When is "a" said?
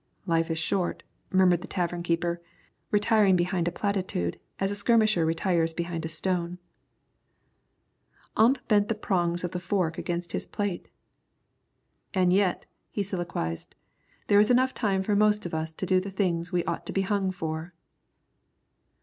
3.67-3.71, 4.71-4.75, 6.05-6.09